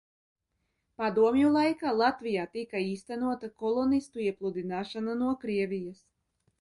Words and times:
Padomju 1.01 1.51
laikā, 1.57 1.91
Latvijā 1.99 2.45
tika 2.57 2.81
īstenota 2.85 3.53
kolonistu 3.65 4.25
iepludināšana 4.25 5.19
no 5.21 5.29
Krievijas. 5.45 6.01